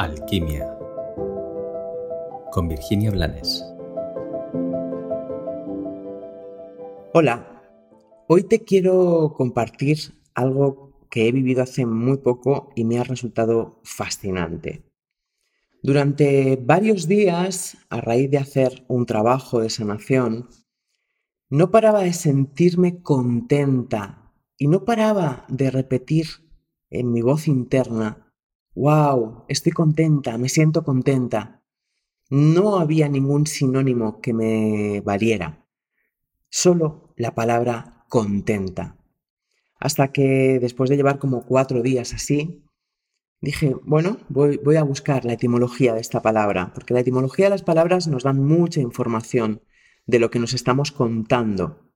Alquimia 0.00 0.78
con 2.52 2.68
Virginia 2.68 3.10
Blanes. 3.10 3.62
Hola, 7.12 7.62
hoy 8.26 8.44
te 8.44 8.64
quiero 8.64 9.34
compartir 9.36 9.98
algo 10.34 11.06
que 11.10 11.28
he 11.28 11.32
vivido 11.32 11.62
hace 11.62 11.84
muy 11.84 12.16
poco 12.16 12.72
y 12.74 12.84
me 12.84 12.98
ha 12.98 13.04
resultado 13.04 13.78
fascinante. 13.84 14.90
Durante 15.82 16.56
varios 16.56 17.06
días, 17.06 17.76
a 17.90 18.00
raíz 18.00 18.30
de 18.30 18.38
hacer 18.38 18.86
un 18.88 19.04
trabajo 19.04 19.60
de 19.60 19.68
sanación, 19.68 20.48
no 21.50 21.70
paraba 21.70 22.04
de 22.04 22.14
sentirme 22.14 23.02
contenta 23.02 24.32
y 24.56 24.68
no 24.68 24.86
paraba 24.86 25.44
de 25.48 25.70
repetir 25.70 26.26
en 26.88 27.12
mi 27.12 27.20
voz 27.20 27.48
interna, 27.48 28.29
wow, 28.80 29.44
estoy 29.48 29.72
contenta, 29.72 30.38
me 30.38 30.48
siento 30.48 30.82
contenta. 30.82 31.62
No 32.30 32.78
había 32.78 33.08
ningún 33.08 33.46
sinónimo 33.46 34.20
que 34.22 34.32
me 34.32 35.02
valiera, 35.02 35.66
solo 36.48 37.12
la 37.16 37.34
palabra 37.34 38.06
contenta. 38.08 38.96
Hasta 39.78 40.12
que 40.12 40.58
después 40.60 40.88
de 40.88 40.96
llevar 40.96 41.18
como 41.18 41.44
cuatro 41.44 41.82
días 41.82 42.14
así, 42.14 42.64
dije, 43.42 43.76
bueno, 43.82 44.18
voy, 44.30 44.76
a 44.76 44.82
buscar 44.82 45.26
la 45.26 45.34
etimología 45.34 45.92
de 45.92 46.00
esta 46.00 46.22
palabra, 46.22 46.72
porque 46.72 46.94
la 46.94 47.00
etimología 47.00 47.46
de 47.46 47.50
las 47.50 47.62
palabras 47.62 48.08
nos 48.08 48.22
dan 48.22 48.42
mucha 48.42 48.80
información 48.80 49.62
de 50.06 50.20
lo 50.20 50.30
que 50.30 50.38
nos 50.38 50.54
estamos 50.54 50.90
contando. 50.90 51.92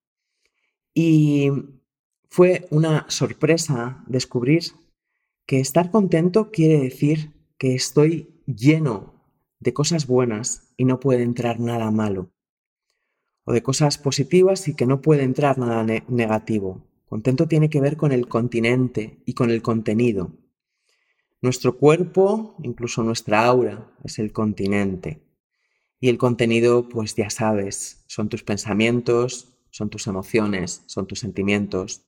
Y 0.92 1.50
fue 2.28 2.66
una 2.70 3.06
sorpresa 3.08 4.04
descubrir 4.06 4.64
que 5.46 5.60
estar 5.60 5.90
contento 5.90 6.50
quiere 6.50 6.78
decir 6.80 7.32
que 7.58 7.74
estoy 7.74 8.42
lleno 8.46 9.14
de 9.60 9.72
cosas 9.74 10.06
buenas 10.06 10.72
y 10.76 10.84
no 10.84 11.00
puede 11.00 11.22
entrar 11.22 11.60
nada 11.60 11.90
malo. 11.90 12.30
O 13.44 13.52
de 13.52 13.62
cosas 13.62 13.98
positivas 13.98 14.68
y 14.68 14.74
que 14.74 14.86
no 14.86 15.02
puede 15.02 15.22
entrar 15.22 15.58
nada 15.58 15.84
negativo. 16.08 16.86
Contento 17.06 17.46
tiene 17.46 17.68
que 17.68 17.80
ver 17.80 17.96
con 17.96 18.12
el 18.12 18.26
continente 18.26 19.22
y 19.26 19.34
con 19.34 19.50
el 19.50 19.62
contenido. 19.62 20.32
Nuestro 21.42 21.76
cuerpo, 21.76 22.56
incluso 22.62 23.02
nuestra 23.02 23.44
aura, 23.44 23.92
es 24.02 24.18
el 24.18 24.32
continente. 24.32 25.22
Y 26.00 26.08
el 26.08 26.16
contenido, 26.16 26.88
pues 26.88 27.14
ya 27.14 27.28
sabes, 27.28 28.04
son 28.06 28.30
tus 28.30 28.42
pensamientos, 28.42 29.58
son 29.70 29.90
tus 29.90 30.06
emociones, 30.06 30.82
son 30.86 31.06
tus 31.06 31.20
sentimientos. 31.20 32.06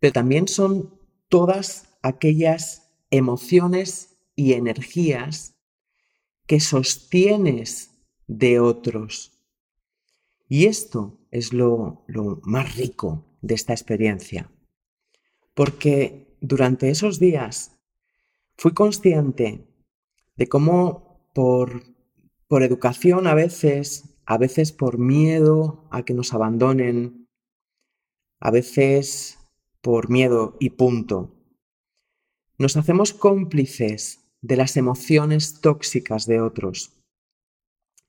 Pero 0.00 0.14
también 0.14 0.48
son 0.48 0.98
todas 1.28 1.91
aquellas 2.02 2.90
emociones 3.10 4.16
y 4.34 4.52
energías 4.54 5.54
que 6.46 6.60
sostienes 6.60 7.90
de 8.26 8.60
otros. 8.60 9.32
Y 10.48 10.66
esto 10.66 11.18
es 11.30 11.52
lo, 11.52 12.04
lo 12.06 12.40
más 12.44 12.76
rico 12.76 13.24
de 13.40 13.54
esta 13.54 13.72
experiencia. 13.72 14.50
Porque 15.54 16.36
durante 16.40 16.90
esos 16.90 17.18
días 17.18 17.78
fui 18.56 18.72
consciente 18.72 19.66
de 20.36 20.48
cómo 20.48 21.30
por 21.34 21.92
por 22.52 22.62
educación 22.62 23.26
a 23.28 23.34
veces, 23.34 24.18
a 24.26 24.36
veces 24.36 24.72
por 24.72 24.98
miedo 24.98 25.88
a 25.90 26.02
que 26.02 26.12
nos 26.12 26.34
abandonen, 26.34 27.26
a 28.40 28.50
veces 28.50 29.38
por 29.80 30.10
miedo 30.10 30.58
y 30.60 30.68
punto. 30.68 31.34
Nos 32.62 32.76
hacemos 32.76 33.12
cómplices 33.12 34.20
de 34.40 34.56
las 34.56 34.76
emociones 34.76 35.60
tóxicas 35.60 36.26
de 36.26 36.40
otros 36.40 36.92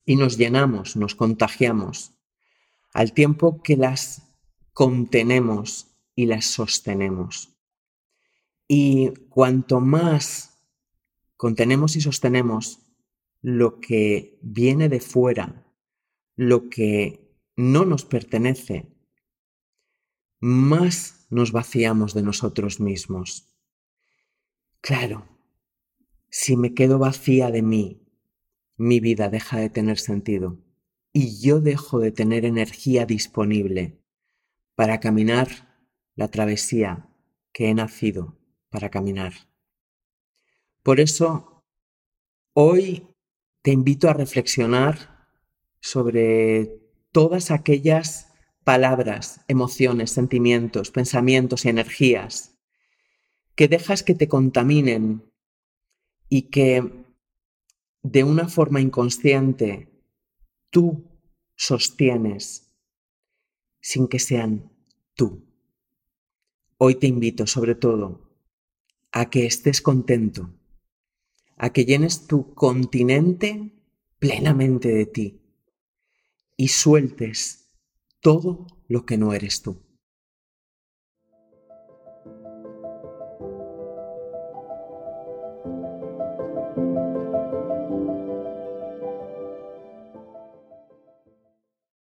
y 0.06 0.16
nos 0.16 0.38
llenamos, 0.38 0.96
nos 0.96 1.16
contagiamos, 1.16 2.14
al 2.94 3.14
tiempo 3.14 3.64
que 3.64 3.78
las 3.78 4.22
contenemos 4.72 5.88
y 6.14 6.28
las 6.28 6.46
sostenemos. 6.46 7.58
Y 8.68 9.10
cuanto 9.30 9.80
más 9.80 10.60
contenemos 11.36 11.96
y 11.96 12.02
sostenemos, 12.02 12.78
lo 13.42 13.80
que 13.80 14.38
viene 14.44 14.88
de 14.88 15.00
fuera, 15.00 15.66
lo 16.36 16.70
que 16.70 17.40
no 17.56 17.86
nos 17.86 18.06
pertenece, 18.06 18.86
más 20.40 21.26
nos 21.32 21.52
vaciamos 21.52 22.14
de 22.14 22.22
nosotros 22.22 22.80
mismos. 22.80 23.50
Claro, 24.84 25.30
si 26.30 26.58
me 26.58 26.74
quedo 26.74 27.00
vacía 27.00 27.52
de 27.52 27.62
mí, 27.62 28.06
mi 28.76 29.00
vida 29.00 29.30
deja 29.30 29.58
de 29.58 29.70
tener 29.70 29.98
sentido 29.98 30.60
y 31.14 31.40
yo 31.40 31.62
dejo 31.62 32.00
de 32.00 32.12
tener 32.12 32.44
energía 32.44 33.06
disponible 33.06 34.04
para 34.76 35.00
caminar 35.00 35.88
la 36.16 36.28
travesía 36.28 37.08
que 37.54 37.70
he 37.70 37.74
nacido 37.74 38.38
para 38.70 38.90
caminar. 38.90 39.32
Por 40.82 41.00
eso, 41.00 41.64
hoy 42.52 43.08
te 43.62 43.72
invito 43.72 44.10
a 44.10 44.14
reflexionar 44.14 45.30
sobre 45.80 46.82
todas 47.14 47.52
aquellas 47.52 48.34
palabras, 48.66 49.46
emociones, 49.48 50.12
sentimientos, 50.12 50.92
pensamientos 50.92 51.64
y 51.64 51.70
energías 51.70 52.53
que 53.56 53.68
dejas 53.68 54.04
que 54.04 54.16
te 54.16 54.28
contaminen 54.28 55.24
y 56.30 56.44
que 56.44 57.06
de 58.02 58.24
una 58.24 58.48
forma 58.48 58.82
inconsciente 58.82 59.90
tú 60.70 61.06
sostienes 61.56 62.72
sin 63.80 64.08
que 64.08 64.20
sean 64.20 64.72
tú. 65.14 65.46
Hoy 66.78 66.96
te 66.96 67.08
invito 67.08 67.48
sobre 67.48 67.76
todo 67.76 68.30
a 69.12 69.30
que 69.30 69.46
estés 69.46 69.82
contento 69.82 70.50
a 71.58 71.72
que 71.72 71.86
llenes 71.86 72.28
tu 72.28 72.54
continente 72.54 73.72
plenamente 74.20 74.90
de 74.90 75.06
ti 75.06 75.42
y 76.58 76.68
sueltes 76.70 77.70
todo 78.20 78.68
lo 78.88 79.06
que 79.06 79.18
no 79.18 79.34
eres 79.34 79.62
tú. 79.62 79.82